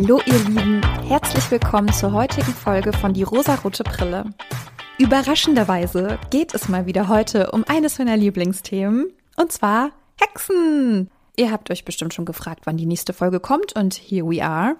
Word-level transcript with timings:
Hallo 0.00 0.20
ihr 0.26 0.38
Lieben, 0.44 0.80
herzlich 1.08 1.50
willkommen 1.50 1.92
zur 1.92 2.12
heutigen 2.12 2.54
Folge 2.54 2.92
von 2.92 3.14
Die 3.14 3.24
rosarote 3.24 3.82
Brille. 3.82 4.26
Überraschenderweise 4.96 6.20
geht 6.30 6.54
es 6.54 6.68
mal 6.68 6.86
wieder 6.86 7.08
heute 7.08 7.50
um 7.50 7.64
eines 7.66 7.98
meiner 7.98 8.16
Lieblingsthemen, 8.16 9.10
und 9.36 9.50
zwar 9.50 9.90
Hexen. 10.20 11.10
Ihr 11.36 11.50
habt 11.50 11.72
euch 11.72 11.84
bestimmt 11.84 12.14
schon 12.14 12.26
gefragt, 12.26 12.60
wann 12.64 12.76
die 12.76 12.86
nächste 12.86 13.12
Folge 13.12 13.40
kommt 13.40 13.72
und 13.72 13.94
here 13.94 14.24
we 14.24 14.40
are. 14.40 14.76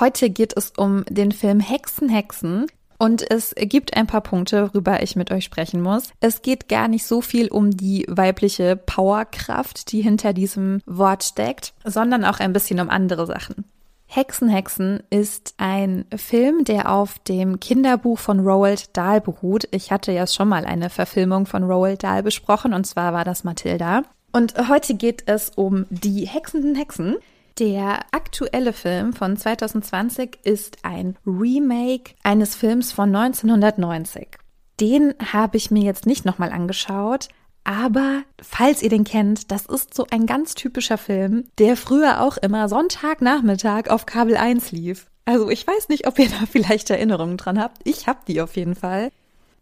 Heute 0.00 0.30
geht 0.30 0.56
es 0.56 0.72
um 0.74 1.04
den 1.10 1.32
Film 1.32 1.60
Hexen, 1.60 2.08
Hexen. 2.08 2.64
Und 2.96 3.30
es 3.30 3.54
gibt 3.54 3.94
ein 3.94 4.06
paar 4.06 4.22
Punkte, 4.22 4.70
worüber 4.72 5.02
ich 5.02 5.16
mit 5.16 5.30
euch 5.30 5.44
sprechen 5.44 5.82
muss. 5.82 6.14
Es 6.20 6.40
geht 6.40 6.70
gar 6.70 6.88
nicht 6.88 7.04
so 7.04 7.20
viel 7.20 7.48
um 7.48 7.72
die 7.72 8.06
weibliche 8.08 8.76
Powerkraft, 8.76 9.92
die 9.92 10.00
hinter 10.00 10.32
diesem 10.32 10.80
Wort 10.86 11.24
steckt, 11.24 11.74
sondern 11.84 12.24
auch 12.24 12.40
ein 12.40 12.54
bisschen 12.54 12.80
um 12.80 12.88
andere 12.88 13.26
Sachen. 13.26 13.66
Hexen, 14.06 14.48
Hexen 14.48 15.02
ist 15.10 15.54
ein 15.58 16.06
Film, 16.14 16.64
der 16.64 16.92
auf 16.92 17.18
dem 17.18 17.60
Kinderbuch 17.60 18.18
von 18.18 18.40
Roald 18.40 18.96
Dahl 18.96 19.20
beruht. 19.20 19.68
Ich 19.72 19.90
hatte 19.90 20.12
ja 20.12 20.26
schon 20.26 20.48
mal 20.48 20.64
eine 20.64 20.90
Verfilmung 20.90 21.46
von 21.46 21.64
Roald 21.64 22.02
Dahl 22.02 22.22
besprochen 22.22 22.72
und 22.72 22.86
zwar 22.86 23.12
war 23.12 23.24
das 23.24 23.44
Mathilda. 23.44 24.02
Und 24.32 24.54
heute 24.68 24.94
geht 24.94 25.24
es 25.26 25.50
um 25.50 25.86
die 25.90 26.26
hexenden 26.26 26.74
Hexen. 26.74 27.16
Der 27.58 28.00
aktuelle 28.12 28.72
Film 28.72 29.12
von 29.12 29.36
2020 29.36 30.38
ist 30.44 30.78
ein 30.82 31.16
Remake 31.26 32.14
eines 32.22 32.54
Films 32.54 32.92
von 32.92 33.14
1990. 33.14 34.28
Den 34.78 35.14
habe 35.32 35.56
ich 35.56 35.70
mir 35.70 35.82
jetzt 35.82 36.04
nicht 36.04 36.26
nochmal 36.26 36.52
angeschaut, 36.52 37.28
aber 37.66 38.22
falls 38.40 38.80
ihr 38.80 38.90
den 38.90 39.02
kennt, 39.02 39.50
das 39.50 39.66
ist 39.66 39.92
so 39.92 40.06
ein 40.10 40.26
ganz 40.26 40.54
typischer 40.54 40.98
Film, 40.98 41.44
der 41.58 41.76
früher 41.76 42.20
auch 42.20 42.36
immer 42.36 42.68
Sonntagnachmittag 42.68 43.88
auf 43.88 44.06
Kabel 44.06 44.36
1 44.36 44.70
lief. 44.70 45.10
Also 45.24 45.50
ich 45.50 45.66
weiß 45.66 45.88
nicht, 45.88 46.06
ob 46.06 46.16
ihr 46.20 46.28
da 46.28 46.46
vielleicht 46.48 46.88
Erinnerungen 46.90 47.36
dran 47.36 47.60
habt. 47.60 47.78
Ich 47.82 48.06
habe 48.06 48.20
die 48.28 48.40
auf 48.40 48.56
jeden 48.56 48.76
Fall. 48.76 49.10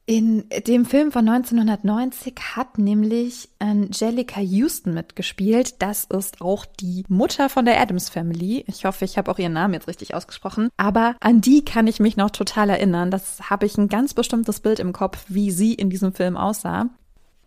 In 0.07 0.45
dem 0.67 0.85
Film 0.85 1.13
von 1.13 1.27
1990 1.27 2.35
hat 2.55 2.77
nämlich 2.77 3.49
Angelica 3.59 4.39
Houston 4.39 4.93
mitgespielt. 4.93 5.81
Das 5.81 6.05
ist 6.05 6.43
auch 6.43 6.67
die 6.67 7.05
Mutter 7.09 7.49
von 7.49 7.65
der 7.65 7.81
Adams 7.81 8.11
Family. 8.11 8.67
Ich 8.69 8.85
hoffe, 8.85 9.07
ich 9.07 9.17
habe 9.17 9.31
auch 9.31 9.39
ihren 9.39 9.55
Namen 9.55 9.73
jetzt 9.73 9.89
richtig 9.89 10.15
ausgesprochen. 10.15 10.69
Aber 10.77 11.17
an 11.21 11.41
die 11.41 11.65
kann 11.65 11.87
ich 11.87 12.01
mich 12.01 12.19
noch 12.19 12.31
total 12.31 12.69
erinnern. 12.69 13.11
Das 13.11 13.49
habe 13.49 13.65
ich 13.65 13.79
ein 13.79 13.89
ganz 13.89 14.13
bestimmtes 14.13 14.61
Bild 14.61 14.79
im 14.79 14.93
Kopf, 14.93 15.25
wie 15.29 15.51
sie 15.51 15.73
in 15.73 15.89
diesem 15.89 16.13
Film 16.13 16.37
aussah. 16.37 16.91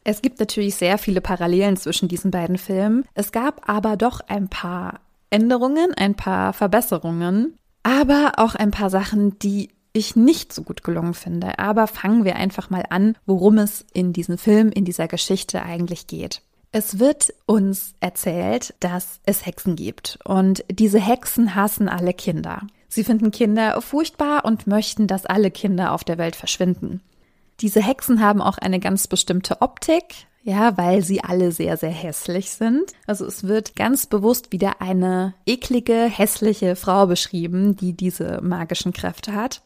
Es 0.10 0.22
gibt 0.22 0.40
natürlich 0.40 0.76
sehr 0.76 0.98
viele 0.98 1.20
Parallelen 1.20 1.76
zwischen 1.76 2.08
diesen 2.08 2.32
beiden 2.32 2.58
Filmen. 2.58 3.04
Es 3.14 3.34
gab 3.34 3.68
aber 3.70 3.98
doch 3.98 4.22
ein 4.22 4.48
paar 4.48 5.02
Änderungen, 5.30 5.94
ein 5.96 6.16
paar 6.16 6.54
Verbesserungen, 6.54 7.58
aber 7.84 8.32
auch 8.38 8.56
ein 8.56 8.72
paar 8.72 8.90
Sachen, 8.90 9.38
die 9.40 9.68
ich 9.92 10.16
nicht 10.16 10.54
so 10.54 10.64
gut 10.64 10.82
gelungen 10.86 11.14
finde. 11.14 11.60
Aber 11.60 11.88
fangen 11.88 12.24
wir 12.24 12.38
einfach 12.38 12.70
mal 12.70 12.86
an, 12.90 13.18
worum 13.26 13.58
es 13.58 13.86
in 13.92 14.14
diesem 14.14 14.38
Film, 14.38 14.70
in 14.70 14.86
dieser 14.86 15.10
Geschichte 15.10 15.62
eigentlich 15.64 16.08
geht. 16.08 16.42
Es 16.72 17.00
wird 17.00 17.34
uns 17.46 17.94
erzählt, 18.00 18.76
dass 18.80 19.20
es 19.26 19.46
Hexen 19.46 19.76
gibt 19.76 20.20
und 20.24 20.64
diese 20.72 21.00
Hexen 21.02 21.54
hassen 21.54 21.90
alle 21.90 22.14
Kinder. 22.14 22.62
Sie 22.88 23.04
finden 23.04 23.32
Kinder 23.32 23.82
furchtbar 23.82 24.46
und 24.46 24.68
möchten, 24.68 25.08
dass 25.08 25.26
alle 25.26 25.52
Kinder 25.52 25.92
auf 25.92 26.06
der 26.06 26.18
Welt 26.18 26.38
verschwinden. 26.38 27.02
Diese 27.60 27.82
Hexen 27.82 28.22
haben 28.22 28.42
auch 28.42 28.58
eine 28.58 28.80
ganz 28.80 29.08
bestimmte 29.08 29.62
Optik, 29.62 30.28
ja, 30.44 30.78
weil 30.78 31.02
sie 31.02 31.24
alle 31.24 31.52
sehr, 31.52 31.76
sehr 31.76 31.92
hässlich 31.92 32.52
sind. 32.52 32.94
Also 33.06 33.26
es 33.26 33.44
wird 33.48 33.76
ganz 33.76 34.06
bewusst 34.06 34.52
wieder 34.52 34.82
eine 34.82 35.34
eklige, 35.46 36.06
hässliche 36.06 36.76
Frau 36.76 37.08
beschrieben, 37.08 37.76
die 37.76 37.94
diese 37.94 38.40
magischen 38.42 38.94
Kräfte 38.94 39.34
hat. 39.34 39.62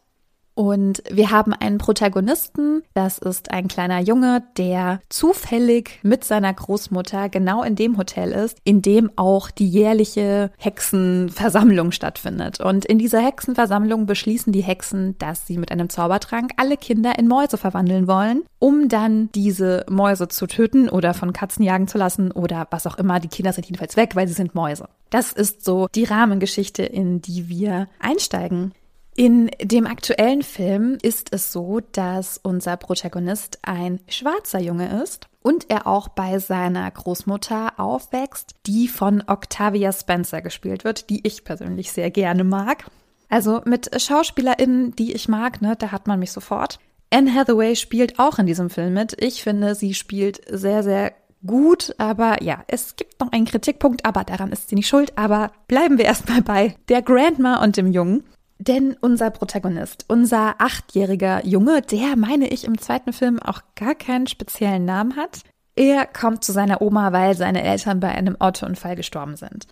Und 0.54 1.02
wir 1.10 1.32
haben 1.32 1.54
einen 1.54 1.78
Protagonisten, 1.78 2.84
das 2.94 3.18
ist 3.18 3.52
ein 3.52 3.68
kleiner 3.68 4.00
Junge, 4.00 4.44
der 4.58 5.00
zufällig 5.10 6.00
mit 6.04 6.24
seiner 6.24 6.54
Großmutter 6.54 7.30
genau 7.30 7.64
in 7.64 7.76
dem 7.76 7.98
Hotel 7.98 8.32
ist, 8.32 8.58
in 8.64 8.82
dem 8.82 9.12
auch 9.16 9.50
die 9.50 9.68
jährliche 9.68 10.52
Hexenversammlung 10.58 11.92
stattfindet. 11.92 12.60
Und 12.60 12.86
in 12.86 13.00
dieser 13.00 13.22
Hexenversammlung 13.22 14.06
beschließen 14.06 14.52
die 14.52 14.64
Hexen, 14.64 15.18
dass 15.20 15.48
sie 15.48 15.58
mit 15.58 15.72
einem 15.72 15.90
Zaubertrank 15.90 16.52
alle 16.58 16.78
Kinder 16.78 17.18
in 17.18 17.28
Mäuse 17.28 17.58
verwandeln 17.58 18.08
wollen, 18.08 18.44
um 18.60 18.90
dann 18.90 19.30
diese 19.34 19.86
Mäuse 19.90 20.28
zu 20.28 20.48
töten 20.48 20.90
oder 20.90 21.14
von 21.14 21.34
Katzen 21.34 21.64
jagen 21.64 21.88
zu 21.88 21.98
lassen 21.98 22.32
oder 22.32 22.68
was 22.72 22.88
auch 22.88 22.98
immer. 22.98 23.20
Die 23.20 23.30
Kinder 23.30 23.54
sind 23.54 23.68
jedenfalls 23.68 23.96
weg, 23.96 24.16
weil 24.16 24.28
sie 24.28 24.34
sind 24.34 24.54
Mäuse. 24.54 24.90
Das 25.10 25.32
ist 25.32 25.64
so 25.64 25.88
die 25.94 26.06
Rahmengeschichte, 26.06 26.84
in 26.84 27.22
die 27.22 27.50
wir 27.50 27.88
einsteigen. 28.00 28.74
In 29.16 29.52
dem 29.62 29.88
aktuellen 29.88 30.42
Film 30.42 30.98
ist 31.02 31.34
es 31.34 31.52
so, 31.52 31.82
dass 31.92 32.40
unser 32.42 32.78
Protagonist 32.78 33.60
ein 33.64 34.00
schwarzer 34.08 34.60
Junge 34.60 35.02
ist 35.04 35.28
und 35.42 35.70
er 35.70 35.86
auch 35.86 36.08
bei 36.08 36.40
seiner 36.40 36.90
Großmutter 36.90 37.74
aufwächst, 37.78 38.56
die 38.66 38.88
von 38.88 39.22
Octavia 39.28 39.92
Spencer 39.92 40.42
gespielt 40.42 40.86
wird, 40.86 41.10
die 41.10 41.28
ich 41.28 41.44
persönlich 41.44 41.92
sehr 41.92 42.10
gerne 42.10 42.46
mag. 42.46 42.86
Also 43.28 43.62
mit 43.66 43.90
SchauspielerInnen, 44.02 44.96
die 44.96 45.14
ich 45.14 45.28
mag, 45.28 45.62
ne, 45.62 45.76
da 45.78 45.92
hat 45.92 46.08
man 46.08 46.20
mich 46.20 46.32
sofort. 46.32 46.80
Anne 47.14 47.34
Hathaway 47.34 47.76
spielt 47.76 48.18
auch 48.18 48.40
in 48.40 48.46
diesem 48.46 48.70
Film 48.70 48.94
mit. 48.94 49.22
Ich 49.22 49.44
finde, 49.44 49.76
sie 49.76 49.94
spielt 49.94 50.42
sehr, 50.50 50.84
sehr 50.84 51.14
gut, 51.46 51.94
aber 51.98 52.42
ja, 52.42 52.64
es 52.68 52.96
gibt 52.96 53.20
noch 53.20 53.32
einen 53.32 53.46
Kritikpunkt, 53.46 54.06
aber 54.06 54.24
daran 54.24 54.52
ist 54.52 54.70
sie 54.70 54.76
nicht 54.76 54.88
schuld. 54.88 55.18
Aber 55.18 55.52
bleiben 55.68 55.98
wir 55.98 56.06
erstmal 56.06 56.42
bei 56.42 56.76
der 56.88 57.02
Grandma 57.02 57.62
und 57.62 57.76
dem 57.76 57.92
Jungen. 57.92 58.24
Denn 58.68 58.96
unser 59.02 59.32
Protagonist, 59.32 60.06
unser 60.08 60.54
achtjähriger 60.60 61.44
Junge, 61.48 61.82
der, 61.82 62.16
meine 62.16 62.48
ich, 62.48 62.64
im 62.66 62.78
zweiten 62.78 63.12
Film 63.12 63.40
auch 63.40 63.62
gar 63.76 63.96
keinen 63.96 64.28
speziellen 64.28 64.86
Namen 64.86 65.16
hat, 65.16 65.40
er 65.76 66.06
kommt 66.06 66.44
zu 66.44 66.52
seiner 66.52 66.80
Oma, 66.80 67.12
weil 67.12 67.36
seine 67.36 67.64
Eltern 67.64 68.00
bei 68.00 68.10
einem 68.10 68.40
Autounfall 68.40 68.96
gestorben 68.96 69.36
sind. 69.36 69.66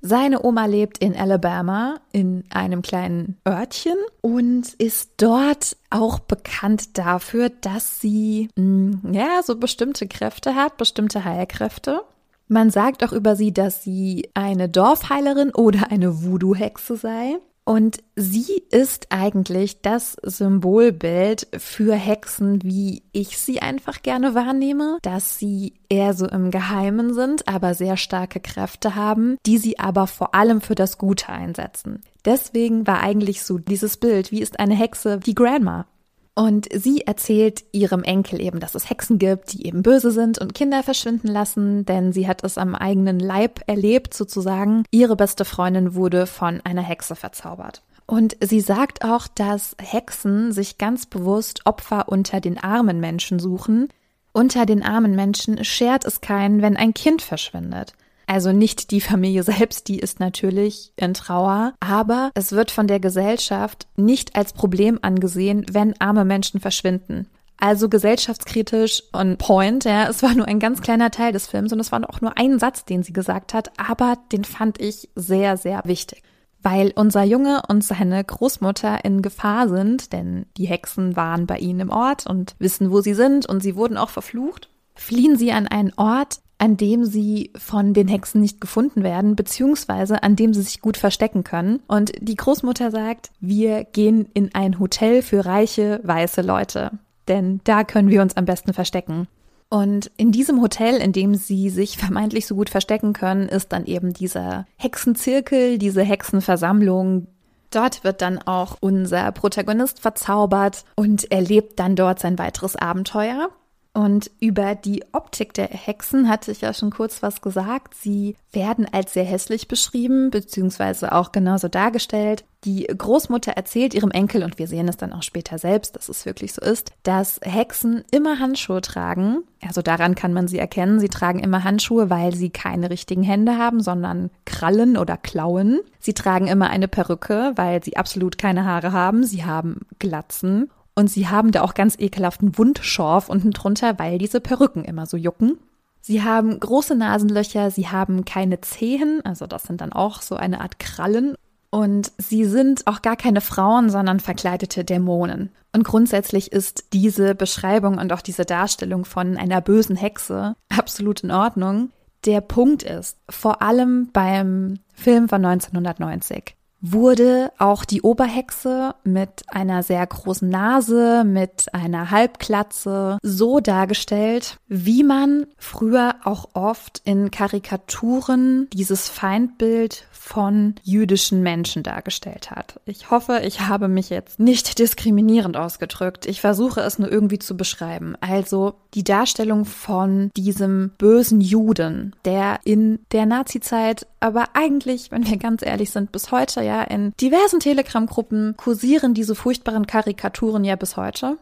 Seine 0.00 0.44
Oma 0.44 0.66
lebt 0.66 0.98
in 0.98 1.14
Alabama 1.14 2.00
in 2.10 2.42
einem 2.50 2.82
kleinen 2.82 3.38
Örtchen 3.46 3.94
und 4.22 4.74
ist 4.74 5.10
dort 5.18 5.76
auch 5.90 6.18
bekannt 6.18 6.98
dafür, 6.98 7.48
dass 7.48 8.00
sie 8.00 8.48
mm, 8.56 9.12
ja 9.12 9.40
so 9.44 9.54
bestimmte 9.54 10.08
Kräfte 10.08 10.56
hat, 10.56 10.78
bestimmte 10.78 11.24
Heilkräfte. 11.24 12.00
Man 12.48 12.70
sagt 12.70 13.04
auch 13.04 13.12
über 13.12 13.36
sie, 13.36 13.52
dass 13.52 13.84
sie 13.84 14.28
eine 14.34 14.68
Dorfheilerin 14.68 15.54
oder 15.54 15.92
eine 15.92 16.24
Voodoo-Hexe 16.24 16.96
sei. 16.96 17.38
Und 17.64 17.98
sie 18.16 18.62
ist 18.70 19.06
eigentlich 19.10 19.82
das 19.82 20.16
Symbolbild 20.22 21.46
für 21.56 21.94
Hexen, 21.94 22.62
wie 22.64 23.02
ich 23.12 23.38
sie 23.38 23.62
einfach 23.62 24.02
gerne 24.02 24.34
wahrnehme, 24.34 24.98
dass 25.02 25.38
sie 25.38 25.74
eher 25.88 26.14
so 26.14 26.26
im 26.26 26.50
Geheimen 26.50 27.14
sind, 27.14 27.46
aber 27.46 27.74
sehr 27.74 27.96
starke 27.96 28.40
Kräfte 28.40 28.96
haben, 28.96 29.36
die 29.46 29.58
sie 29.58 29.78
aber 29.78 30.08
vor 30.08 30.34
allem 30.34 30.60
für 30.60 30.74
das 30.74 30.98
Gute 30.98 31.28
einsetzen. 31.28 32.02
Deswegen 32.24 32.86
war 32.86 33.00
eigentlich 33.00 33.42
so 33.42 33.58
dieses 33.58 33.96
Bild, 33.96 34.32
wie 34.32 34.40
ist 34.40 34.58
eine 34.58 34.74
Hexe 34.74 35.20
wie 35.24 35.34
Grandma? 35.34 35.86
Und 36.34 36.66
sie 36.72 37.02
erzählt 37.02 37.64
ihrem 37.72 38.02
Enkel 38.04 38.40
eben, 38.40 38.58
dass 38.58 38.74
es 38.74 38.88
Hexen 38.88 39.18
gibt, 39.18 39.52
die 39.52 39.66
eben 39.66 39.82
böse 39.82 40.10
sind 40.10 40.38
und 40.38 40.54
Kinder 40.54 40.82
verschwinden 40.82 41.28
lassen, 41.28 41.84
denn 41.84 42.12
sie 42.12 42.26
hat 42.26 42.42
es 42.42 42.56
am 42.56 42.74
eigenen 42.74 43.18
Leib 43.18 43.60
erlebt 43.66 44.14
sozusagen. 44.14 44.84
Ihre 44.90 45.16
beste 45.16 45.44
Freundin 45.44 45.94
wurde 45.94 46.26
von 46.26 46.62
einer 46.62 46.82
Hexe 46.82 47.16
verzaubert. 47.16 47.82
Und 48.06 48.36
sie 48.40 48.60
sagt 48.60 49.04
auch, 49.04 49.28
dass 49.28 49.76
Hexen 49.80 50.52
sich 50.52 50.78
ganz 50.78 51.06
bewusst 51.06 51.66
Opfer 51.66 52.08
unter 52.08 52.40
den 52.40 52.58
armen 52.58 52.98
Menschen 52.98 53.38
suchen. 53.38 53.88
Unter 54.32 54.64
den 54.64 54.82
armen 54.82 55.14
Menschen 55.14 55.62
schert 55.64 56.06
es 56.06 56.22
keinen, 56.22 56.62
wenn 56.62 56.76
ein 56.76 56.94
Kind 56.94 57.20
verschwindet. 57.20 57.92
Also 58.26 58.52
nicht 58.52 58.90
die 58.90 59.00
Familie 59.00 59.42
selbst, 59.42 59.88
die 59.88 59.98
ist 59.98 60.20
natürlich 60.20 60.92
in 60.96 61.14
Trauer, 61.14 61.74
aber 61.80 62.30
es 62.34 62.52
wird 62.52 62.70
von 62.70 62.86
der 62.86 63.00
Gesellschaft 63.00 63.86
nicht 63.96 64.36
als 64.36 64.52
Problem 64.52 64.98
angesehen, 65.02 65.66
wenn 65.70 66.00
arme 66.00 66.24
Menschen 66.24 66.60
verschwinden. 66.60 67.26
Also 67.62 67.88
gesellschaftskritisch 67.88 69.04
on 69.12 69.38
point, 69.38 69.84
ja. 69.84 70.08
Es 70.08 70.22
war 70.24 70.34
nur 70.34 70.48
ein 70.48 70.58
ganz 70.58 70.80
kleiner 70.80 71.12
Teil 71.12 71.32
des 71.32 71.46
Films 71.46 71.72
und 71.72 71.78
es 71.78 71.92
war 71.92 72.00
auch 72.10 72.20
nur 72.20 72.36
ein 72.36 72.58
Satz, 72.58 72.84
den 72.84 73.04
sie 73.04 73.12
gesagt 73.12 73.54
hat, 73.54 73.70
aber 73.78 74.18
den 74.32 74.42
fand 74.42 74.80
ich 74.80 75.10
sehr, 75.14 75.56
sehr 75.56 75.82
wichtig. 75.84 76.24
Weil 76.60 76.92
unser 76.96 77.22
Junge 77.22 77.62
und 77.68 77.84
seine 77.84 78.22
Großmutter 78.22 79.04
in 79.04 79.22
Gefahr 79.22 79.68
sind, 79.68 80.12
denn 80.12 80.46
die 80.56 80.66
Hexen 80.66 81.14
waren 81.14 81.46
bei 81.46 81.58
ihnen 81.58 81.80
im 81.80 81.90
Ort 81.90 82.26
und 82.26 82.56
wissen, 82.58 82.90
wo 82.90 83.00
sie 83.00 83.14
sind 83.14 83.46
und 83.46 83.62
sie 83.62 83.76
wurden 83.76 83.96
auch 83.96 84.10
verflucht, 84.10 84.68
fliehen 84.96 85.36
sie 85.36 85.52
an 85.52 85.68
einen 85.68 85.92
Ort, 85.96 86.40
an 86.62 86.76
dem 86.76 87.04
sie 87.04 87.50
von 87.56 87.92
den 87.92 88.06
Hexen 88.06 88.40
nicht 88.40 88.60
gefunden 88.60 89.02
werden, 89.02 89.34
beziehungsweise 89.34 90.22
an 90.22 90.36
dem 90.36 90.54
sie 90.54 90.62
sich 90.62 90.80
gut 90.80 90.96
verstecken 90.96 91.42
können. 91.42 91.80
Und 91.88 92.12
die 92.20 92.36
Großmutter 92.36 92.92
sagt, 92.92 93.32
wir 93.40 93.82
gehen 93.82 94.28
in 94.32 94.54
ein 94.54 94.78
Hotel 94.78 95.22
für 95.22 95.44
reiche, 95.44 95.98
weiße 96.04 96.40
Leute, 96.40 96.92
denn 97.26 97.60
da 97.64 97.82
können 97.82 98.10
wir 98.10 98.22
uns 98.22 98.36
am 98.36 98.44
besten 98.44 98.74
verstecken. 98.74 99.26
Und 99.70 100.12
in 100.16 100.30
diesem 100.30 100.62
Hotel, 100.62 100.98
in 100.98 101.10
dem 101.10 101.34
sie 101.34 101.68
sich 101.68 101.98
vermeintlich 101.98 102.46
so 102.46 102.54
gut 102.54 102.70
verstecken 102.70 103.12
können, 103.12 103.48
ist 103.48 103.72
dann 103.72 103.84
eben 103.84 104.12
dieser 104.12 104.64
Hexenzirkel, 104.76 105.78
diese 105.78 106.02
Hexenversammlung, 106.02 107.26
Dort 107.72 108.04
wird 108.04 108.20
dann 108.20 108.38
auch 108.38 108.76
unser 108.80 109.32
Protagonist 109.32 109.98
verzaubert 109.98 110.84
und 110.94 111.32
erlebt 111.32 111.78
dann 111.80 111.96
dort 111.96 112.20
sein 112.20 112.38
weiteres 112.38 112.76
Abenteuer. 112.76 113.48
Und 113.94 114.30
über 114.40 114.74
die 114.74 115.04
Optik 115.12 115.52
der 115.52 115.68
Hexen 115.68 116.26
hatte 116.26 116.50
ich 116.50 116.62
ja 116.62 116.72
schon 116.72 116.90
kurz 116.90 117.22
was 117.22 117.42
gesagt. 117.42 117.94
Sie 117.94 118.36
werden 118.50 118.86
als 118.90 119.12
sehr 119.12 119.24
hässlich 119.24 119.68
beschrieben, 119.68 120.30
beziehungsweise 120.30 121.12
auch 121.12 121.30
genauso 121.30 121.68
dargestellt. 121.68 122.44
Die 122.64 122.84
Großmutter 122.86 123.52
erzählt 123.52 123.92
ihrem 123.92 124.10
Enkel, 124.10 124.44
und 124.44 124.58
wir 124.58 124.66
sehen 124.66 124.88
es 124.88 124.96
dann 124.96 125.12
auch 125.12 125.22
später 125.22 125.58
selbst, 125.58 125.94
dass 125.94 126.08
es 126.08 126.24
wirklich 126.24 126.54
so 126.54 126.62
ist, 126.62 126.92
dass 127.02 127.38
Hexen 127.42 128.02
immer 128.10 128.38
Handschuhe 128.38 128.80
tragen. 128.80 129.42
Also 129.66 129.82
daran 129.82 130.14
kann 130.14 130.32
man 130.32 130.48
sie 130.48 130.58
erkennen. 130.58 130.98
Sie 130.98 131.08
tragen 131.08 131.40
immer 131.40 131.62
Handschuhe, 131.62 132.08
weil 132.08 132.34
sie 132.34 132.48
keine 132.48 132.88
richtigen 132.88 133.22
Hände 133.22 133.58
haben, 133.58 133.82
sondern 133.82 134.30
Krallen 134.46 134.96
oder 134.96 135.18
Klauen. 135.18 135.80
Sie 135.98 136.14
tragen 136.14 136.46
immer 136.46 136.70
eine 136.70 136.88
Perücke, 136.88 137.52
weil 137.56 137.84
sie 137.84 137.98
absolut 137.98 138.38
keine 138.38 138.64
Haare 138.64 138.92
haben. 138.92 139.24
Sie 139.24 139.44
haben 139.44 139.80
Glatzen. 139.98 140.70
Und 140.94 141.08
sie 141.08 141.28
haben 141.28 141.52
da 141.52 141.62
auch 141.62 141.74
ganz 141.74 141.96
ekelhaften 141.98 142.58
Wundschorf 142.58 143.28
unten 143.28 143.50
drunter, 143.50 143.98
weil 143.98 144.18
diese 144.18 144.40
Perücken 144.40 144.84
immer 144.84 145.06
so 145.06 145.16
jucken. 145.16 145.58
Sie 146.00 146.22
haben 146.22 146.58
große 146.58 146.96
Nasenlöcher, 146.96 147.70
sie 147.70 147.88
haben 147.88 148.24
keine 148.24 148.60
Zehen, 148.60 149.20
also 149.24 149.46
das 149.46 149.62
sind 149.62 149.80
dann 149.80 149.92
auch 149.92 150.20
so 150.20 150.34
eine 150.34 150.60
Art 150.60 150.78
Krallen. 150.78 151.36
Und 151.70 152.12
sie 152.18 152.44
sind 152.44 152.86
auch 152.86 153.00
gar 153.00 153.16
keine 153.16 153.40
Frauen, 153.40 153.88
sondern 153.88 154.20
verkleidete 154.20 154.84
Dämonen. 154.84 155.50
Und 155.72 155.84
grundsätzlich 155.84 156.52
ist 156.52 156.92
diese 156.92 157.34
Beschreibung 157.34 157.96
und 157.96 158.12
auch 158.12 158.20
diese 158.20 158.44
Darstellung 158.44 159.06
von 159.06 159.38
einer 159.38 159.62
bösen 159.62 159.96
Hexe 159.96 160.54
absolut 160.68 161.20
in 161.20 161.30
Ordnung. 161.30 161.90
Der 162.26 162.42
Punkt 162.42 162.82
ist, 162.82 163.16
vor 163.30 163.62
allem 163.62 164.10
beim 164.12 164.80
Film 164.92 165.30
von 165.30 165.42
1990, 165.44 166.56
wurde 166.82 167.52
auch 167.58 167.84
die 167.84 168.02
Oberhexe 168.02 168.94
mit 169.04 169.44
einer 169.46 169.82
sehr 169.82 170.06
großen 170.06 170.48
Nase, 170.48 171.24
mit 171.24 171.72
einer 171.72 172.10
Halbklatze 172.10 173.18
so 173.22 173.60
dargestellt, 173.60 174.58
wie 174.66 175.04
man 175.04 175.46
früher 175.56 176.16
auch 176.24 176.50
oft 176.54 177.00
in 177.04 177.30
Karikaturen 177.30 178.68
dieses 178.72 179.08
Feindbild 179.08 180.06
von 180.10 180.76
jüdischen 180.82 181.42
Menschen 181.42 181.82
dargestellt 181.82 182.50
hat. 182.50 182.80
Ich 182.84 183.10
hoffe, 183.10 183.42
ich 183.44 183.62
habe 183.62 183.88
mich 183.88 184.08
jetzt 184.08 184.38
nicht 184.38 184.78
diskriminierend 184.78 185.56
ausgedrückt. 185.56 186.26
Ich 186.26 186.40
versuche 186.40 186.80
es 186.80 186.98
nur 186.98 187.10
irgendwie 187.10 187.40
zu 187.40 187.56
beschreiben. 187.56 188.14
Also 188.20 188.74
die 188.94 189.04
Darstellung 189.04 189.64
von 189.64 190.30
diesem 190.36 190.92
bösen 190.96 191.40
Juden, 191.40 192.14
der 192.24 192.60
in 192.64 193.00
der 193.10 193.26
Nazizeit, 193.26 194.06
aber 194.20 194.50
eigentlich, 194.54 195.10
wenn 195.10 195.26
wir 195.26 195.36
ganz 195.38 195.62
ehrlich 195.62 195.90
sind, 195.90 196.12
bis 196.12 196.30
heute 196.30 196.62
ja 196.62 196.71
in 196.80 197.12
diversen 197.20 197.60
Telegram-Gruppen 197.60 198.54
kursieren 198.56 199.14
diese 199.14 199.34
furchtbaren 199.34 199.86
Karikaturen 199.86 200.64
ja 200.64 200.76
bis 200.76 200.96
heute 200.96 201.36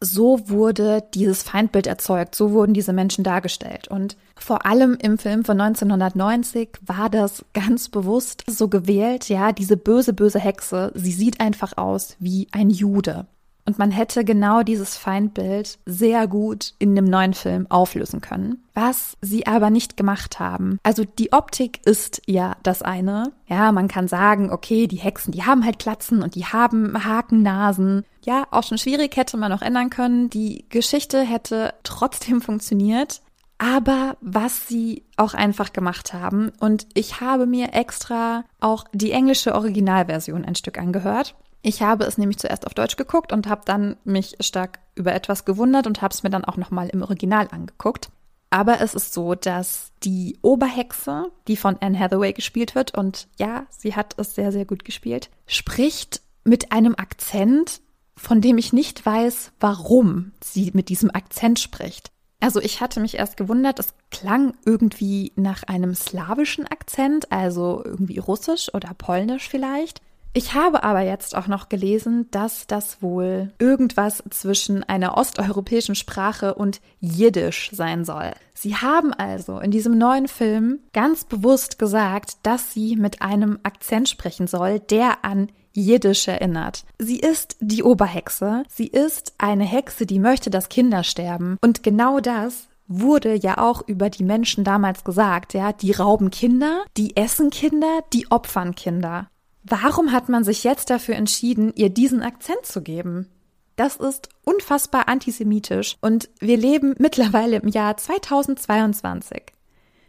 so 0.00 0.48
wurde 0.48 1.02
dieses 1.14 1.42
Feindbild 1.42 1.86
erzeugt, 1.86 2.34
so 2.34 2.52
wurden 2.52 2.74
diese 2.74 2.92
Menschen 2.92 3.24
dargestellt. 3.24 3.88
Und 3.88 4.16
vor 4.36 4.66
allem 4.66 4.96
im 5.00 5.18
Film 5.18 5.44
von 5.44 5.60
1990 5.60 6.70
war 6.86 7.10
das 7.10 7.44
ganz 7.54 7.88
bewusst 7.88 8.44
so 8.46 8.68
gewählt, 8.68 9.28
ja, 9.28 9.52
diese 9.52 9.76
böse, 9.76 10.12
böse 10.12 10.38
Hexe, 10.38 10.92
sie 10.94 11.12
sieht 11.12 11.40
einfach 11.40 11.76
aus 11.76 12.16
wie 12.18 12.48
ein 12.52 12.70
Jude. 12.70 13.26
Und 13.68 13.78
man 13.78 13.90
hätte 13.90 14.24
genau 14.24 14.62
dieses 14.62 14.96
Feindbild 14.96 15.78
sehr 15.84 16.26
gut 16.26 16.72
in 16.78 16.96
dem 16.96 17.04
neuen 17.04 17.34
Film 17.34 17.66
auflösen 17.68 18.22
können, 18.22 18.64
was 18.72 19.12
sie 19.20 19.46
aber 19.46 19.68
nicht 19.68 19.98
gemacht 19.98 20.40
haben. 20.40 20.78
Also 20.82 21.04
die 21.04 21.34
Optik 21.34 21.84
ist 21.84 22.22
ja 22.24 22.56
das 22.62 22.80
eine. 22.80 23.30
Ja, 23.46 23.70
man 23.72 23.86
kann 23.86 24.08
sagen, 24.08 24.50
okay, 24.50 24.86
die 24.86 24.96
Hexen, 24.96 25.32
die 25.32 25.44
haben 25.44 25.66
halt 25.66 25.78
Klatzen 25.78 26.22
und 26.22 26.34
die 26.34 26.46
haben 26.46 27.04
Hakennasen. 27.04 28.06
Ja, 28.24 28.46
auch 28.52 28.62
schon 28.62 28.78
schwierig 28.78 29.14
hätte 29.18 29.36
man 29.36 29.50
noch 29.50 29.60
ändern 29.60 29.90
können. 29.90 30.30
Die 30.30 30.64
Geschichte 30.70 31.20
hätte 31.20 31.74
trotzdem 31.82 32.40
funktioniert. 32.40 33.20
Aber 33.58 34.16
was 34.22 34.66
sie 34.66 35.02
auch 35.18 35.34
einfach 35.34 35.74
gemacht 35.74 36.14
haben, 36.14 36.52
und 36.58 36.86
ich 36.94 37.20
habe 37.20 37.44
mir 37.44 37.74
extra 37.74 38.44
auch 38.60 38.86
die 38.94 39.12
englische 39.12 39.54
Originalversion 39.54 40.46
ein 40.46 40.54
Stück 40.54 40.78
angehört. 40.78 41.34
Ich 41.62 41.82
habe 41.82 42.04
es 42.04 42.18
nämlich 42.18 42.38
zuerst 42.38 42.66
auf 42.66 42.74
Deutsch 42.74 42.96
geguckt 42.96 43.32
und 43.32 43.48
habe 43.48 43.62
dann 43.64 43.96
mich 44.04 44.36
stark 44.40 44.78
über 44.94 45.14
etwas 45.14 45.44
gewundert 45.44 45.86
und 45.86 46.02
habe 46.02 46.14
es 46.14 46.22
mir 46.22 46.30
dann 46.30 46.44
auch 46.44 46.56
nochmal 46.56 46.88
im 46.88 47.02
Original 47.02 47.48
angeguckt. 47.50 48.10
Aber 48.50 48.80
es 48.80 48.94
ist 48.94 49.12
so, 49.12 49.34
dass 49.34 49.92
die 50.02 50.38
Oberhexe, 50.40 51.30
die 51.48 51.56
von 51.56 51.76
Anne 51.80 51.98
Hathaway 51.98 52.32
gespielt 52.32 52.74
wird, 52.74 52.96
und 52.96 53.28
ja, 53.38 53.66
sie 53.70 53.94
hat 53.94 54.14
es 54.18 54.34
sehr, 54.34 54.52
sehr 54.52 54.64
gut 54.64 54.84
gespielt, 54.84 55.28
spricht 55.46 56.22
mit 56.44 56.72
einem 56.72 56.94
Akzent, 56.96 57.82
von 58.16 58.40
dem 58.40 58.56
ich 58.56 58.72
nicht 58.72 59.04
weiß, 59.04 59.52
warum 59.60 60.32
sie 60.42 60.70
mit 60.72 60.88
diesem 60.88 61.10
Akzent 61.10 61.58
spricht. 61.58 62.10
Also 62.40 62.60
ich 62.60 62.80
hatte 62.80 63.00
mich 63.00 63.16
erst 63.16 63.36
gewundert, 63.36 63.80
es 63.80 63.94
klang 64.10 64.54
irgendwie 64.64 65.32
nach 65.34 65.64
einem 65.64 65.94
slawischen 65.94 66.66
Akzent, 66.66 67.30
also 67.32 67.82
irgendwie 67.84 68.18
russisch 68.18 68.72
oder 68.72 68.94
polnisch 68.94 69.48
vielleicht. 69.48 70.00
Ich 70.34 70.54
habe 70.54 70.84
aber 70.84 71.00
jetzt 71.00 71.36
auch 71.36 71.46
noch 71.46 71.68
gelesen, 71.68 72.30
dass 72.30 72.66
das 72.66 73.02
wohl 73.02 73.52
irgendwas 73.58 74.22
zwischen 74.30 74.84
einer 74.84 75.16
osteuropäischen 75.16 75.94
Sprache 75.94 76.54
und 76.54 76.80
Jiddisch 77.00 77.70
sein 77.72 78.04
soll. 78.04 78.32
Sie 78.54 78.76
haben 78.76 79.12
also 79.12 79.58
in 79.58 79.70
diesem 79.70 79.96
neuen 79.96 80.28
Film 80.28 80.80
ganz 80.92 81.24
bewusst 81.24 81.78
gesagt, 81.78 82.38
dass 82.42 82.72
sie 82.72 82.96
mit 82.96 83.22
einem 83.22 83.58
Akzent 83.62 84.08
sprechen 84.08 84.46
soll, 84.46 84.80
der 84.80 85.24
an 85.24 85.48
Jiddisch 85.72 86.28
erinnert. 86.28 86.84
Sie 86.98 87.18
ist 87.18 87.56
die 87.60 87.82
Oberhexe. 87.82 88.64
Sie 88.68 88.88
ist 88.88 89.34
eine 89.38 89.64
Hexe, 89.64 90.06
die 90.06 90.18
möchte, 90.18 90.50
dass 90.50 90.68
Kinder 90.68 91.04
sterben. 91.04 91.56
Und 91.60 91.82
genau 91.82 92.20
das 92.20 92.68
wurde 92.88 93.34
ja 93.34 93.58
auch 93.58 93.86
über 93.86 94.10
die 94.10 94.24
Menschen 94.24 94.64
damals 94.64 95.04
gesagt, 95.04 95.54
ja, 95.54 95.72
die 95.72 95.92
rauben 95.92 96.30
Kinder, 96.30 96.84
die 96.96 97.16
essen 97.16 97.50
Kinder, 97.50 98.00
die 98.12 98.30
opfern 98.30 98.74
Kinder. 98.74 99.28
Warum 99.68 100.12
hat 100.12 100.28
man 100.28 100.44
sich 100.44 100.64
jetzt 100.64 100.90
dafür 100.90 101.16
entschieden, 101.16 101.72
ihr 101.74 101.90
diesen 101.90 102.22
Akzent 102.22 102.64
zu 102.64 102.82
geben? 102.82 103.28
Das 103.76 103.96
ist 103.96 104.28
unfassbar 104.44 105.08
antisemitisch 105.08 105.96
und 106.00 106.28
wir 106.40 106.56
leben 106.56 106.94
mittlerweile 106.98 107.56
im 107.56 107.68
Jahr 107.68 107.96
2022. 107.96 109.42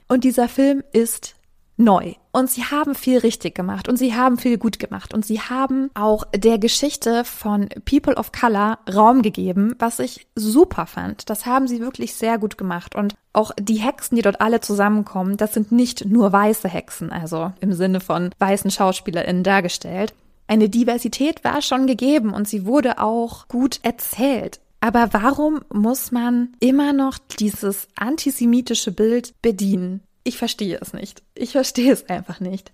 Und 0.07 0.23
dieser 0.23 0.49
Film 0.49 0.83
ist 0.91 1.35
neu. 1.79 2.13
Und 2.31 2.49
sie 2.51 2.63
haben 2.63 2.93
viel 2.93 3.17
richtig 3.17 3.55
gemacht 3.55 3.87
und 3.87 3.97
sie 3.97 4.13
haben 4.13 4.37
viel 4.37 4.57
gut 4.57 4.77
gemacht 4.77 5.13
und 5.13 5.25
sie 5.25 5.39
haben 5.39 5.89
auch 5.95 6.25
der 6.35 6.59
Geschichte 6.59 7.23
von 7.23 7.69
People 7.85 8.15
of 8.15 8.31
Color 8.31 8.79
Raum 8.93 9.23
gegeben, 9.23 9.75
was 9.79 9.99
ich 9.99 10.27
super 10.35 10.85
fand. 10.85 11.29
Das 11.29 11.45
haben 11.45 11.67
sie 11.67 11.79
wirklich 11.79 12.13
sehr 12.13 12.37
gut 12.37 12.57
gemacht 12.57 12.95
und 12.95 13.15
auch 13.33 13.51
die 13.59 13.77
Hexen, 13.77 14.15
die 14.15 14.21
dort 14.21 14.41
alle 14.41 14.59
zusammenkommen, 14.59 15.37
das 15.37 15.53
sind 15.53 15.71
nicht 15.71 16.05
nur 16.05 16.31
weiße 16.31 16.67
Hexen, 16.67 17.11
also 17.11 17.51
im 17.61 17.73
Sinne 17.73 17.99
von 17.99 18.29
weißen 18.37 18.69
SchauspielerInnen 18.69 19.43
dargestellt. 19.43 20.13
Eine 20.47 20.69
Diversität 20.69 21.43
war 21.43 21.61
schon 21.61 21.87
gegeben 21.87 22.33
und 22.33 22.47
sie 22.47 22.65
wurde 22.65 22.99
auch 22.99 23.47
gut 23.47 23.79
erzählt. 23.83 24.59
Aber 24.81 25.09
warum 25.11 25.61
muss 25.71 26.11
man 26.11 26.53
immer 26.59 26.93
noch 26.93 27.17
dieses 27.39 27.87
antisemitische 27.95 28.91
Bild 28.91 29.33
bedienen? 29.41 30.01
Ich 30.23 30.37
verstehe 30.37 30.77
es 30.81 30.93
nicht. 30.93 31.23
Ich 31.35 31.51
verstehe 31.53 31.93
es 31.93 32.09
einfach 32.09 32.39
nicht. 32.39 32.71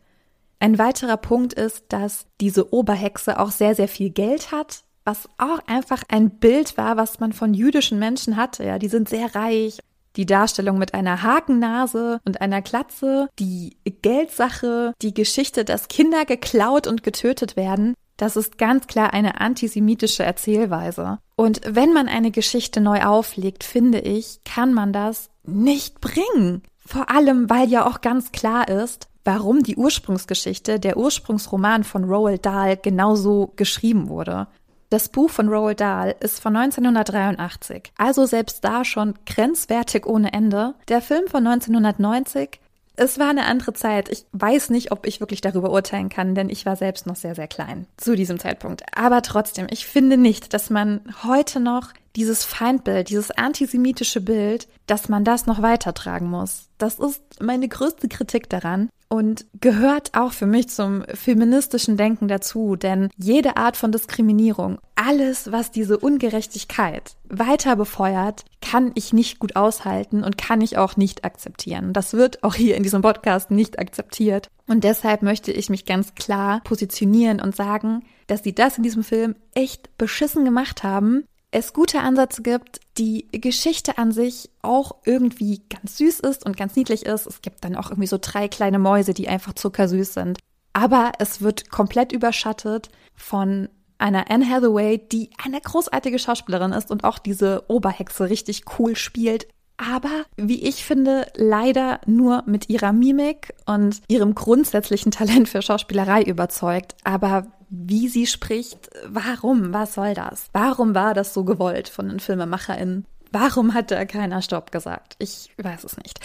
Ein 0.60 0.78
weiterer 0.78 1.18
Punkt 1.18 1.54
ist, 1.54 1.84
dass 1.90 2.26
diese 2.42 2.74
Oberhexe 2.74 3.40
auch 3.40 3.52
sehr, 3.52 3.76
sehr 3.76 3.88
viel 3.88 4.10
Geld 4.10 4.52
hat, 4.52 4.84
was 5.04 5.30
auch 5.38 5.60
einfach 5.68 6.04
ein 6.10 6.32
Bild 6.32 6.78
war, 6.78 6.98
was 6.98 7.20
man 7.20 7.34
von 7.34 7.54
jüdischen 7.54 8.00
Menschen 8.00 8.38
hatte. 8.38 8.64
Ja, 8.64 8.80
die 8.80 8.88
sind 8.88 9.10
sehr 9.10 9.36
reich. 9.36 9.80
Die 10.16 10.26
Darstellung 10.26 10.78
mit 10.78 10.94
einer 10.94 11.22
Hakennase 11.22 12.22
und 12.26 12.40
einer 12.40 12.62
Klatze, 12.62 13.28
die 13.38 13.76
Geldsache, 14.02 14.94
die 15.02 15.14
Geschichte, 15.14 15.66
dass 15.66 15.90
Kinder 15.90 16.24
geklaut 16.24 16.88
und 16.88 17.04
getötet 17.04 17.58
werden, 17.58 17.96
das 18.18 18.38
ist 18.38 18.58
ganz 18.58 18.88
klar 18.88 19.14
eine 19.14 19.42
antisemitische 19.42 20.24
Erzählweise. 20.24 21.20
Und 21.36 21.62
wenn 21.68 21.92
man 21.92 22.08
eine 22.08 22.32
Geschichte 22.32 22.80
neu 22.80 23.02
auflegt, 23.02 23.66
finde 23.66 24.00
ich, 24.00 24.40
kann 24.46 24.74
man 24.74 24.94
das 24.94 25.30
nicht 25.44 26.00
bringen. 26.00 26.64
Vor 26.86 27.10
allem, 27.10 27.50
weil 27.50 27.70
ja 27.70 27.88
auch 27.88 28.02
ganz 28.02 28.32
klar 28.32 28.68
ist, 28.68 29.08
warum 29.24 29.64
die 29.64 29.76
Ursprungsgeschichte, 29.76 30.80
der 30.80 30.98
Ursprungsroman 30.98 31.84
von 31.84 32.04
Roald 32.04 32.46
Dahl 32.46 32.78
genauso 32.78 33.52
geschrieben 33.56 34.08
wurde. 34.08 34.48
Das 34.92 35.10
Buch 35.10 35.32
von 35.32 35.50
Roald 35.50 35.82
Dahl 35.82 36.16
ist 36.20 36.40
von 36.40 36.56
1983, 36.56 37.92
also 37.98 38.28
selbst 38.28 38.64
da 38.64 38.86
schon 38.86 39.16
grenzwertig 39.26 40.06
ohne 40.06 40.32
Ende. 40.32 40.76
Der 40.88 41.02
Film 41.02 41.28
von 41.28 41.46
1990 41.46 42.60
es 42.98 43.20
war 43.20 43.30
eine 43.30 43.46
andere 43.46 43.74
Zeit. 43.74 44.10
Ich 44.10 44.26
weiß 44.32 44.70
nicht, 44.70 44.92
ob 44.92 45.06
ich 45.06 45.20
wirklich 45.20 45.42
darüber 45.42 45.72
urteilen 45.72 46.10
kann, 46.10 46.36
denn 46.36 46.50
ich 46.50 46.66
war 46.66 46.76
selbst 46.76 47.06
noch 47.08 47.16
sehr, 47.16 47.36
sehr 47.36 47.48
klein 47.48 47.88
zu 47.98 48.16
diesem 48.16 48.40
Zeitpunkt. 48.40 48.84
Aber 48.96 49.22
trotzdem, 49.22 49.68
ich 49.70 49.86
finde 49.86 50.18
nicht, 50.18 50.54
dass 50.54 50.70
man 50.70 51.02
heute 51.24 51.60
noch 51.60 51.90
dieses 52.16 52.44
Feindbild, 52.44 53.10
dieses 53.10 53.32
antisemitische 53.32 54.22
Bild, 54.22 54.68
dass 54.88 55.10
man 55.10 55.24
das 55.24 55.46
noch 55.46 55.62
weitertragen 55.62 56.30
muss. 56.30 56.70
Das 56.78 57.00
ist 57.00 57.22
meine 57.42 57.68
größte 57.68 58.08
Kritik 58.08 58.50
daran. 58.50 58.90
und 59.08 59.46
gehört 59.62 60.18
auch 60.18 60.34
für 60.34 60.48
mich 60.48 60.70
zum 60.70 61.04
feministischen 61.14 61.96
Denken 61.96 62.28
dazu, 62.28 62.76
denn 62.76 63.10
jede 63.16 63.56
Art 63.56 63.78
von 63.78 63.92
Diskriminierung, 63.92 64.80
alles, 64.96 65.52
was 65.52 65.72
diese 65.72 66.00
Ungerechtigkeit 66.00 67.16
weiter 67.30 67.76
befeuert, 67.76 68.46
kann 68.62 68.92
ich 68.96 69.14
nicht 69.14 69.40
gut 69.40 69.56
aushalten 69.56 70.24
und 70.24 70.38
kann 70.38 70.60
ich 70.60 70.78
auch 70.78 70.98
nicht 70.98 71.24
akzeptieren. 71.24 71.94
Das 71.94 72.14
wird 72.14 72.44
auch 72.44 72.56
hier 72.56 72.76
in 72.76 72.84
diesem 72.84 73.04
Podcast 73.04 73.52
nicht 73.52 73.78
akzeptiert. 73.80 74.50
Und 74.68 74.84
deshalb 74.84 75.22
möchte 75.22 75.52
ich 75.52 75.70
mich 75.70 75.86
ganz 75.86 76.16
klar 76.16 76.62
positionieren 76.64 77.40
und 77.40 77.56
sagen, 77.56 78.04
dass 78.28 78.44
sie 78.44 78.56
das 78.56 78.78
in 78.78 78.84
diesem 78.84 79.04
Film 79.04 79.36
echt 79.54 79.98
beschissen 79.98 80.46
gemacht 80.46 80.84
haben 80.84 81.26
es 81.56 81.72
gute 81.72 82.02
Ansätze 82.02 82.42
gibt, 82.42 82.82
die 82.98 83.30
Geschichte 83.32 83.98
an 83.98 84.12
sich 84.12 84.50
auch 84.62 84.98
irgendwie 85.06 85.62
ganz 85.70 85.98
süß 85.98 86.20
ist 86.20 86.46
und 86.46 86.58
ganz 86.58 86.76
niedlich 86.76 87.06
ist. 87.06 87.26
Es 87.26 87.42
gibt 87.42 87.64
dann 87.64 87.78
auch 87.78 87.92
irgendwie 87.92 88.08
so 88.08 88.18
drei 88.20 88.50
kleine 88.50 88.78
Mäuse, 88.78 89.14
die 89.14 89.30
einfach 89.30 89.54
zuckersüß 89.54 90.14
sind. 90.14 90.38
Aber 90.74 91.14
es 91.20 91.42
wird 91.42 91.70
komplett 91.70 92.12
überschattet 92.12 92.90
von 93.16 93.70
einer 93.98 94.30
Anne 94.30 94.50
Hathaway, 94.50 94.98
die 94.98 95.30
eine 95.42 95.62
großartige 95.62 96.20
Schauspielerin 96.20 96.74
ist 96.74 96.92
und 96.92 97.06
auch 97.06 97.20
diese 97.20 97.64
Oberhexe 97.70 98.30
richtig 98.30 98.64
cool 98.78 98.98
spielt. 98.98 99.48
Aber, 99.78 100.26
wie 100.36 100.62
ich 100.62 100.84
finde, 100.84 101.28
leider 101.36 102.02
nur 102.06 102.44
mit 102.46 102.70
ihrer 102.70 102.92
Mimik 102.92 103.54
und 103.66 104.02
ihrem 104.10 104.36
grundsätzlichen 104.36 105.12
Talent 105.12 105.48
für 105.48 105.62
Schauspielerei 105.62 106.24
überzeugt. 106.24 106.96
Aber 107.06 107.48
wie 107.70 108.08
sie 108.08 108.28
spricht, 108.28 108.90
warum, 109.08 109.74
was 109.74 109.96
soll 109.96 110.14
das? 110.14 110.50
Warum 110.54 110.96
war 110.96 111.14
das 111.14 111.34
so 111.34 111.44
gewollt 111.44 111.90
von 111.90 112.10
den 112.10 112.20
FilmemacherInnen? 112.20 113.06
Warum 113.32 113.74
hat 113.74 113.92
da 113.92 114.06
keiner 114.06 114.42
Stopp 114.42 114.72
gesagt? 114.72 115.16
Ich 115.20 115.50
weiß 115.58 115.84
es 115.84 115.98
nicht. 115.98 116.20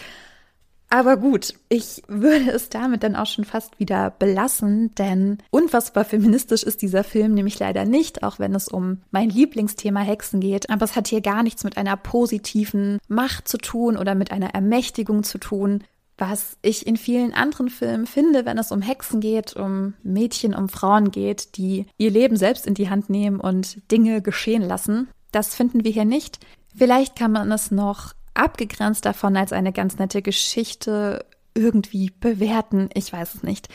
Aber 0.92 1.16
gut, 1.16 1.54
ich 1.68 2.02
würde 2.08 2.50
es 2.50 2.68
damit 2.68 3.04
dann 3.04 3.14
auch 3.14 3.26
schon 3.26 3.44
fast 3.44 3.78
wieder 3.78 4.10
belassen, 4.10 4.92
denn 4.96 5.38
unfassbar 5.50 6.04
feministisch 6.04 6.64
ist 6.64 6.82
dieser 6.82 7.04
Film 7.04 7.32
nämlich 7.32 7.60
leider 7.60 7.84
nicht, 7.84 8.24
auch 8.24 8.40
wenn 8.40 8.56
es 8.56 8.66
um 8.66 9.00
mein 9.12 9.30
Lieblingsthema 9.30 10.00
Hexen 10.00 10.40
geht. 10.40 10.68
Aber 10.68 10.84
es 10.84 10.96
hat 10.96 11.06
hier 11.06 11.20
gar 11.20 11.44
nichts 11.44 11.62
mit 11.62 11.76
einer 11.76 11.96
positiven 11.96 12.98
Macht 13.06 13.46
zu 13.46 13.56
tun 13.58 13.96
oder 13.96 14.16
mit 14.16 14.32
einer 14.32 14.50
Ermächtigung 14.50 15.22
zu 15.22 15.38
tun, 15.38 15.84
was 16.20 16.58
ich 16.60 16.86
in 16.86 16.96
vielen 16.96 17.32
anderen 17.32 17.70
Filmen 17.70 18.06
finde, 18.06 18.44
wenn 18.44 18.58
es 18.58 18.72
um 18.72 18.82
Hexen 18.82 19.20
geht, 19.20 19.56
um 19.56 19.94
Mädchen, 20.02 20.54
um 20.54 20.68
Frauen 20.68 21.10
geht, 21.10 21.56
die 21.56 21.86
ihr 21.96 22.10
Leben 22.10 22.36
selbst 22.36 22.66
in 22.66 22.74
die 22.74 22.90
Hand 22.90 23.08
nehmen 23.08 23.40
und 23.40 23.90
Dinge 23.90 24.20
geschehen 24.20 24.62
lassen. 24.62 25.08
Das 25.32 25.54
finden 25.54 25.82
wir 25.82 25.90
hier 25.90 26.04
nicht. 26.04 26.38
Vielleicht 26.76 27.16
kann 27.16 27.32
man 27.32 27.50
es 27.50 27.70
noch 27.70 28.12
abgegrenzt 28.34 29.06
davon 29.06 29.36
als 29.36 29.52
eine 29.52 29.72
ganz 29.72 29.98
nette 29.98 30.20
Geschichte 30.20 31.24
irgendwie 31.54 32.12
bewerten. 32.20 32.90
Ich 32.94 33.12
weiß 33.12 33.36
es 33.36 33.42
nicht. 33.42 33.68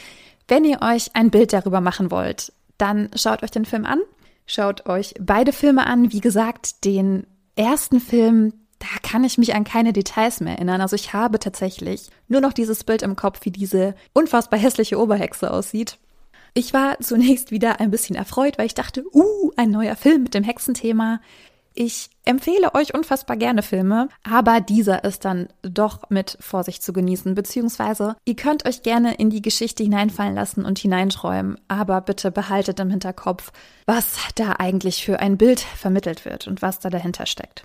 Wenn 0.48 0.66
ihr 0.66 0.82
euch 0.82 1.16
ein 1.16 1.32
Bild 1.32 1.52
darüber 1.52 1.82
machen 1.82 2.12
wollt, 2.12 2.54
dann 2.78 3.10
schaut 3.16 3.42
euch 3.42 3.52
den 3.52 3.66
Film 3.66 3.86
an. 3.86 4.00
Schaut 4.46 4.86
euch 4.88 5.16
beide 5.20 5.52
Filme 5.52 5.88
an. 5.88 6.12
Wie 6.12 6.22
gesagt, 6.22 6.86
den 6.86 7.26
ersten 7.56 8.00
Film, 8.00 8.54
kann 9.06 9.24
ich 9.24 9.38
mich 9.38 9.54
an 9.54 9.64
keine 9.64 9.94
Details 9.94 10.42
mehr 10.42 10.56
erinnern. 10.56 10.82
Also 10.82 10.96
ich 10.96 11.14
habe 11.14 11.38
tatsächlich 11.38 12.10
nur 12.28 12.42
noch 12.42 12.54
dieses 12.54 12.84
Bild 12.84 13.04
im 13.04 13.16
Kopf, 13.16 13.42
wie 13.44 13.52
diese 13.52 13.94
unfassbar 14.14 14.60
hässliche 14.60 15.00
Oberhexe 15.00 15.52
aussieht. 15.52 16.00
Ich 16.56 16.74
war 16.74 17.00
zunächst 17.02 17.52
wieder 17.52 17.80
ein 17.80 17.92
bisschen 17.92 18.16
erfreut, 18.16 18.58
weil 18.58 18.66
ich 18.66 18.74
dachte, 18.74 19.06
uh, 19.14 19.52
ein 19.58 19.70
neuer 19.70 19.96
Film 19.96 20.24
mit 20.24 20.34
dem 20.34 20.44
Hexenthema. 20.44 21.22
Ich 21.76 22.10
empfehle 22.24 22.74
euch 22.74 22.96
unfassbar 22.96 23.38
gerne 23.38 23.62
Filme, 23.62 24.10
aber 24.24 24.60
dieser 24.60 25.04
ist 25.04 25.24
dann 25.24 25.50
doch 25.62 26.10
mit 26.10 26.38
Vorsicht 26.40 26.82
zu 26.82 26.92
genießen, 26.92 27.36
beziehungsweise 27.36 28.16
ihr 28.26 28.36
könnt 28.36 28.66
euch 28.66 28.82
gerne 28.82 29.16
in 29.16 29.30
die 29.30 29.42
Geschichte 29.42 29.84
hineinfallen 29.84 30.34
lassen 30.34 30.66
und 30.66 30.80
hineinträumen, 30.80 31.60
aber 31.68 32.02
bitte 32.02 32.32
behaltet 32.32 32.80
im 32.80 32.90
Hinterkopf, 32.90 33.52
was 33.86 34.16
da 34.36 34.54
eigentlich 34.54 35.06
für 35.06 35.20
ein 35.20 35.38
Bild 35.38 35.60
vermittelt 35.60 36.26
wird 36.26 36.48
und 36.48 36.62
was 36.62 36.80
da 36.80 36.90
dahinter 36.90 37.26
steckt. 37.26 37.64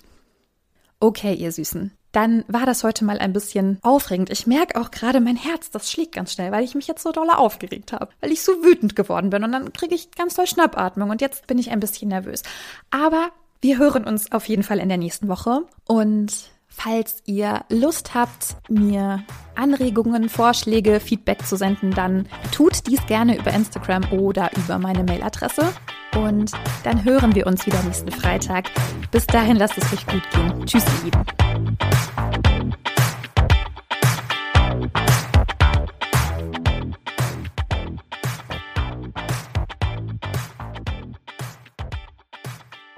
Okay, 1.01 1.35
ihr 1.35 1.51
Süßen. 1.51 1.93
Dann 2.13 2.45
war 2.49 2.67
das 2.67 2.85
heute 2.85 3.05
mal 3.05 3.19
ein 3.19 3.33
bisschen 3.33 3.79
aufregend. 3.83 4.31
Ich 4.31 4.47
merke 4.47 4.81
auch 4.81 4.91
gerade 4.91 5.21
mein 5.21 5.37
Herz, 5.37 5.71
das 5.71 5.91
schlägt 5.91 6.15
ganz 6.15 6.33
schnell, 6.33 6.53
weil 6.53 6.65
ich 6.65 6.75
mich 6.75 6.89
jetzt 6.89 7.03
so 7.03 7.13
doll 7.13 7.31
aufgeregt 7.31 7.93
habe, 7.93 8.09
weil 8.21 8.33
ich 8.33 8.43
so 8.43 8.53
wütend 8.65 8.97
geworden 8.97 9.31
bin 9.31 9.45
und 9.45 9.53
dann 9.53 9.73
kriege 9.73 9.95
ich 9.95 10.11
ganz 10.11 10.35
doll 10.35 10.47
Schnappatmung 10.47 11.09
und 11.11 11.21
jetzt 11.21 11.47
bin 11.47 11.59
ich 11.59 11.71
ein 11.71 11.81
bisschen 11.81 12.09
nervös. 12.09 12.43
Aber 12.91 13.31
wir 13.63 13.79
hören 13.79 14.05
uns 14.05 14.33
auf 14.33 14.49
jeden 14.49 14.63
Fall 14.63 14.79
in 14.79 14.89
der 14.89 14.99
nächsten 14.99 15.29
Woche 15.29 15.63
und 15.87 16.33
falls 16.67 17.23
ihr 17.27 17.65
Lust 17.69 18.15
habt, 18.15 18.57
mir 18.69 19.23
Anregungen, 19.55 20.29
Vorschläge, 20.29 20.99
Feedback 20.99 21.47
zu 21.47 21.57
senden, 21.57 21.93
dann 21.93 22.29
tut 22.53 22.87
dies 22.89 23.05
gerne 23.07 23.39
über 23.39 23.53
Instagram 23.53 24.11
oder 24.13 24.51
über 24.57 24.79
meine 24.79 25.05
Mailadresse. 25.05 25.73
Und 26.15 26.53
dann 26.85 27.05
hören 27.05 27.35
wir 27.35 27.47
uns 27.47 27.67
wieder 27.67 27.83
nächsten 27.83 28.11
Freitag. 28.11 28.71
Bis 29.11 29.27
dahin 29.27 29.57
lasst 29.57 29.79
es 29.79 29.93
euch 29.93 30.07
gut 30.07 30.23
gehen. 30.31 30.67
Tschüss, 30.67 30.85
ihr 30.99 31.05
Lieben. 31.05 31.40